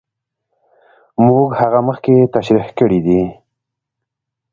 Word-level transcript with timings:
موږ 1.25 1.47
هغه 1.61 1.79
مخکې 1.87 2.15
تشرېح 2.35 2.67
کړې 2.79 2.99
دي. 3.05 3.21